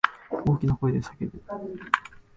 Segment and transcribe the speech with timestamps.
[0.45, 1.43] 大きな声で呼ぶ。